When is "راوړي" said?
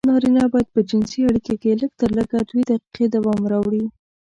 3.51-3.85